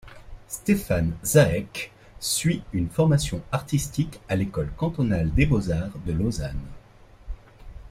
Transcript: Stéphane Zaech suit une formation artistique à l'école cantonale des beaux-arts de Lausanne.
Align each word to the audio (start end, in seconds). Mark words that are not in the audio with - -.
Stéphane 0.47 1.13
Zaech 1.23 1.91
suit 2.19 2.63
une 2.73 2.89
formation 2.89 3.43
artistique 3.51 4.19
à 4.29 4.35
l'école 4.35 4.71
cantonale 4.75 5.31
des 5.31 5.45
beaux-arts 5.45 5.93
de 6.07 6.11
Lausanne. 6.13 6.65